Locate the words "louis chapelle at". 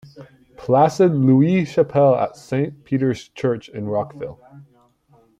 1.11-2.35